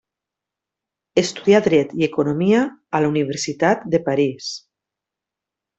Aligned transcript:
Estudià 1.23 1.59
Dret 1.67 1.93
i 2.03 2.07
Economia 2.09 2.63
a 3.01 3.05
la 3.05 3.13
Universitat 3.15 3.87
de 3.97 4.03
París. 4.09 4.53